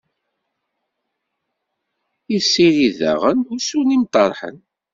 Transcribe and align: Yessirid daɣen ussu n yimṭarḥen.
Yessirid 2.31 2.93
daɣen 2.99 3.39
ussu 3.53 3.81
n 3.83 3.93
yimṭarḥen. 3.93 4.57